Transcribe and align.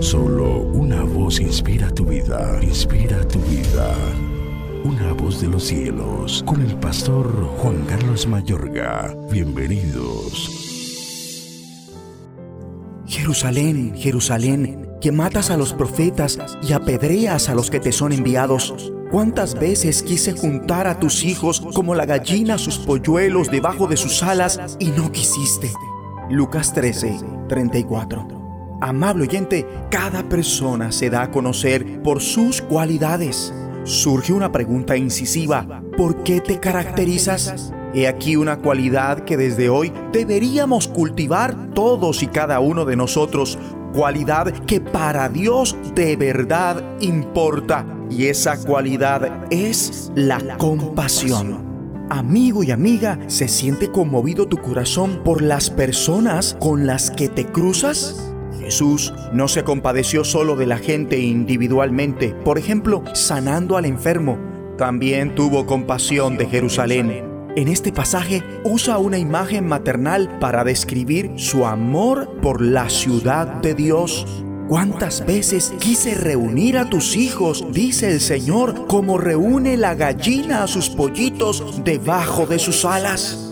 Solo 0.00 0.60
una 0.60 1.02
voz 1.02 1.40
inspira 1.40 1.90
tu 1.90 2.04
vida, 2.04 2.58
inspira 2.62 3.26
tu 3.28 3.38
vida. 3.40 3.94
Una 4.84 5.12
voz 5.12 5.40
de 5.40 5.48
los 5.48 5.64
cielos, 5.64 6.42
con 6.46 6.60
el 6.60 6.76
pastor 6.76 7.26
Juan 7.58 7.84
Carlos 7.86 8.26
Mayorga. 8.26 9.16
Bienvenidos. 9.30 10.64
Jerusalén, 13.06 13.94
Jerusalén, 13.96 14.88
que 15.00 15.12
matas 15.12 15.50
a 15.50 15.56
los 15.56 15.72
profetas 15.72 16.38
y 16.62 16.72
apedreas 16.72 17.48
a 17.48 17.54
los 17.54 17.70
que 17.70 17.80
te 17.80 17.92
son 17.92 18.12
enviados. 18.12 18.92
¿Cuántas 19.10 19.54
veces 19.54 20.02
quise 20.02 20.32
juntar 20.32 20.86
a 20.88 20.98
tus 20.98 21.24
hijos 21.24 21.60
como 21.74 21.94
la 21.94 22.06
gallina 22.06 22.58
sus 22.58 22.78
polluelos 22.78 23.50
debajo 23.50 23.86
de 23.86 23.96
sus 23.96 24.22
alas 24.22 24.76
y 24.80 24.86
no 24.86 25.12
quisiste? 25.12 25.70
Lucas 26.28 26.74
13, 26.74 27.20
34. 27.48 28.35
Amable 28.80 29.24
oyente, 29.24 29.66
cada 29.90 30.28
persona 30.28 30.92
se 30.92 31.08
da 31.08 31.22
a 31.22 31.30
conocer 31.30 32.02
por 32.02 32.20
sus 32.20 32.60
cualidades. 32.60 33.54
Surge 33.84 34.32
una 34.32 34.52
pregunta 34.52 34.96
incisiva, 34.96 35.82
¿por 35.96 36.22
qué 36.24 36.40
te 36.40 36.60
caracterizas? 36.60 37.72
He 37.94 38.06
aquí 38.06 38.36
una 38.36 38.58
cualidad 38.58 39.20
que 39.20 39.38
desde 39.38 39.70
hoy 39.70 39.92
deberíamos 40.12 40.88
cultivar 40.88 41.70
todos 41.72 42.22
y 42.22 42.26
cada 42.26 42.60
uno 42.60 42.84
de 42.84 42.96
nosotros, 42.96 43.58
cualidad 43.94 44.52
que 44.66 44.80
para 44.82 45.30
Dios 45.30 45.74
de 45.94 46.16
verdad 46.16 46.84
importa. 47.00 47.86
Y 48.10 48.26
esa 48.26 48.62
cualidad 48.62 49.46
es 49.50 50.12
la 50.14 50.58
compasión. 50.58 51.64
Amigo 52.10 52.62
y 52.62 52.70
amiga, 52.70 53.18
¿se 53.26 53.48
siente 53.48 53.90
conmovido 53.90 54.46
tu 54.46 54.58
corazón 54.58 55.22
por 55.24 55.40
las 55.40 55.70
personas 55.70 56.56
con 56.60 56.86
las 56.86 57.10
que 57.10 57.28
te 57.28 57.46
cruzas? 57.46 58.25
Jesús 58.66 59.14
no 59.32 59.46
se 59.46 59.62
compadeció 59.62 60.24
solo 60.24 60.56
de 60.56 60.66
la 60.66 60.78
gente 60.78 61.20
individualmente, 61.20 62.34
por 62.44 62.58
ejemplo, 62.58 63.04
sanando 63.14 63.76
al 63.76 63.84
enfermo, 63.84 64.40
también 64.76 65.36
tuvo 65.36 65.66
compasión 65.66 66.36
de 66.36 66.46
Jerusalén. 66.46 67.22
En 67.54 67.68
este 67.68 67.92
pasaje 67.92 68.42
usa 68.64 68.98
una 68.98 69.18
imagen 69.18 69.68
maternal 69.68 70.38
para 70.40 70.64
describir 70.64 71.30
su 71.36 71.64
amor 71.64 72.28
por 72.42 72.60
la 72.60 72.90
ciudad 72.90 73.46
de 73.46 73.74
Dios. 73.74 74.26
¿Cuántas 74.66 75.24
veces 75.24 75.72
quise 75.78 76.16
reunir 76.16 76.76
a 76.76 76.90
tus 76.90 77.16
hijos, 77.16 77.66
dice 77.70 78.10
el 78.10 78.20
Señor, 78.20 78.88
como 78.88 79.16
reúne 79.16 79.76
la 79.76 79.94
gallina 79.94 80.64
a 80.64 80.66
sus 80.66 80.90
pollitos 80.90 81.84
debajo 81.84 82.46
de 82.46 82.58
sus 82.58 82.84
alas? 82.84 83.45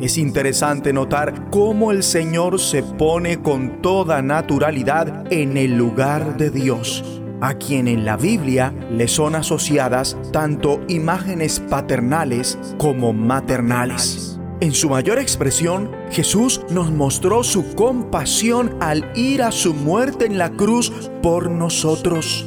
Es 0.00 0.18
interesante 0.18 0.92
notar 0.92 1.50
cómo 1.50 1.92
el 1.92 2.02
Señor 2.02 2.58
se 2.58 2.82
pone 2.82 3.40
con 3.40 3.80
toda 3.80 4.22
naturalidad 4.22 5.32
en 5.32 5.56
el 5.56 5.76
lugar 5.76 6.36
de 6.36 6.50
Dios, 6.50 7.22
a 7.40 7.54
quien 7.54 7.86
en 7.86 8.04
la 8.04 8.16
Biblia 8.16 8.74
le 8.90 9.06
son 9.06 9.36
asociadas 9.36 10.16
tanto 10.32 10.80
imágenes 10.88 11.60
paternales 11.60 12.58
como 12.76 13.12
maternales. 13.12 14.40
En 14.60 14.72
su 14.72 14.90
mayor 14.90 15.20
expresión, 15.20 15.92
Jesús 16.10 16.62
nos 16.70 16.90
mostró 16.90 17.44
su 17.44 17.74
compasión 17.74 18.76
al 18.80 19.12
ir 19.14 19.42
a 19.42 19.52
su 19.52 19.74
muerte 19.74 20.26
en 20.26 20.38
la 20.38 20.50
cruz 20.50 20.90
por 21.22 21.50
nosotros. 21.50 22.44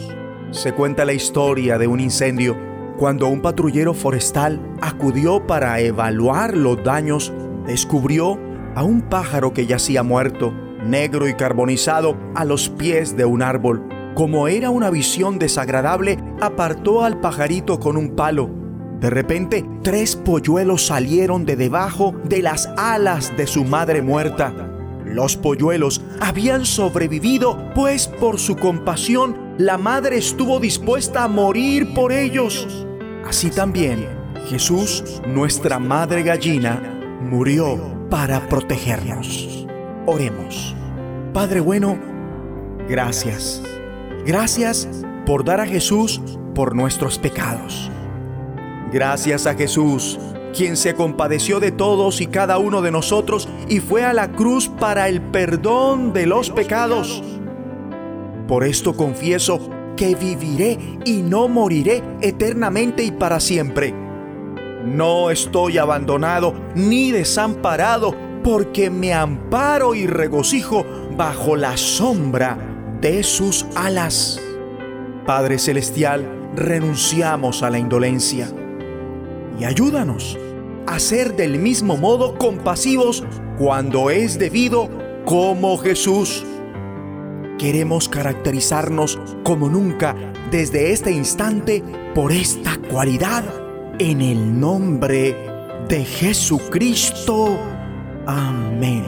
Se 0.51 0.73
cuenta 0.73 1.05
la 1.05 1.13
historia 1.13 1.77
de 1.77 1.87
un 1.87 2.01
incendio 2.01 2.57
cuando 2.97 3.27
un 3.27 3.41
patrullero 3.41 3.93
forestal 3.93 4.59
acudió 4.81 5.45
para 5.45 5.79
evaluar 5.79 6.57
los 6.57 6.83
daños, 6.83 7.31
descubrió 7.67 8.39
a 8.75 8.83
un 8.83 9.01
pájaro 9.01 9.53
que 9.53 9.67
yacía 9.67 10.03
muerto, 10.03 10.51
negro 10.83 11.27
y 11.27 11.35
carbonizado, 11.35 12.17
a 12.35 12.43
los 12.43 12.69
pies 12.69 13.15
de 13.15 13.25
un 13.25 13.43
árbol. 13.43 13.87
Como 14.15 14.47
era 14.47 14.71
una 14.71 14.89
visión 14.89 15.37
desagradable, 15.37 16.17
apartó 16.41 17.03
al 17.03 17.19
pajarito 17.19 17.79
con 17.79 17.97
un 17.97 18.15
palo. 18.15 18.49
De 18.99 19.11
repente, 19.11 19.63
tres 19.83 20.15
polluelos 20.15 20.87
salieron 20.87 21.45
de 21.45 21.55
debajo 21.55 22.15
de 22.23 22.41
las 22.41 22.67
alas 22.77 23.31
de 23.37 23.45
su 23.45 23.63
madre 23.63 24.01
muerta. 24.01 24.53
Los 25.05 25.37
polluelos 25.37 26.01
habían 26.19 26.65
sobrevivido, 26.65 27.57
pues 27.75 28.07
por 28.07 28.39
su 28.39 28.55
compasión 28.55 29.55
la 29.59 29.77
madre 29.77 30.17
estuvo 30.17 30.59
dispuesta 30.59 31.23
a 31.23 31.27
morir 31.27 31.93
por 31.93 32.11
ellos. 32.11 32.86
Así 33.27 33.49
también, 33.49 34.07
Jesús, 34.47 35.21
nuestra 35.27 35.79
madre 35.79 36.23
gallina, 36.23 36.81
murió 37.21 38.07
para 38.09 38.47
protegernos. 38.47 39.67
Oremos. 40.05 40.73
Padre 41.33 41.59
bueno, 41.59 41.99
gracias. 42.87 43.61
Gracias 44.25 44.87
por 45.25 45.43
dar 45.43 45.59
a 45.59 45.65
Jesús 45.65 46.21
por 46.55 46.73
nuestros 46.73 47.19
pecados. 47.19 47.91
Gracias 48.93 49.45
a 49.45 49.55
Jesús, 49.55 50.17
quien 50.55 50.77
se 50.77 50.93
compadeció 50.93 51.59
de 51.59 51.73
todos 51.73 52.21
y 52.21 52.27
cada 52.27 52.59
uno 52.59 52.81
de 52.81 52.91
nosotros 52.91 53.49
y 53.67 53.81
fue 53.81 54.05
a 54.05 54.13
la 54.13 54.31
cruz 54.31 54.69
para 54.69 55.09
el 55.09 55.21
perdón 55.21 56.13
de 56.13 56.27
los 56.27 56.49
pecados. 56.49 57.21
Por 58.47 58.63
esto 58.63 58.95
confieso 58.95 59.76
que 59.97 60.15
viviré 60.15 60.77
y 61.03 61.21
no 61.23 61.49
moriré 61.49 62.01
eternamente 62.21 63.03
y 63.03 63.11
para 63.11 63.41
siempre. 63.41 63.93
No 64.85 65.29
estoy 65.29 65.77
abandonado 65.77 66.53
ni 66.75 67.11
desamparado, 67.11 68.15
porque 68.43 68.89
me 68.89 69.13
amparo 69.13 69.93
y 69.93 70.07
regocijo 70.07 70.85
bajo 71.17 71.57
la 71.57 71.75
sombra 71.75 72.57
de 73.01 73.21
sus 73.23 73.65
alas. 73.75 74.39
Padre 75.25 75.59
Celestial, 75.59 76.25
renunciamos 76.55 77.63
a 77.63 77.69
la 77.69 77.79
indolencia 77.79 78.47
y 79.59 79.65
ayúdanos 79.65 80.37
a 80.87 80.99
ser 80.99 81.35
del 81.35 81.59
mismo 81.59 81.97
modo 81.97 82.37
compasivos 82.37 83.25
cuando 83.57 84.09
es 84.09 84.39
debido 84.39 84.89
como 85.25 85.77
Jesús. 85.77 86.45
Queremos 87.57 88.07
caracterizarnos 88.07 89.19
como 89.43 89.67
nunca 89.67 90.15
desde 90.51 90.91
este 90.91 91.11
instante 91.11 91.83
por 92.13 92.31
esta 92.31 92.77
cualidad 92.77 93.43
en 93.99 94.21
el 94.21 94.59
nombre 94.59 95.35
de 95.89 96.05
Jesucristo. 96.05 97.59
Amén. 98.27 99.03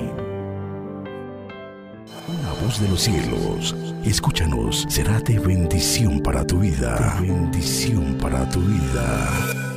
Una 2.27 2.53
voz 2.63 2.81
de 2.81 2.89
los 2.89 3.01
cielos, 3.01 3.75
escúchanos, 4.03 4.85
será 4.89 5.19
de 5.19 5.37
bendición 5.37 6.19
para 6.19 6.45
tu 6.45 6.59
vida. 6.59 7.17
bendición 7.21 8.17
para 8.19 8.49
tu 8.49 8.61
vida. 8.61 9.68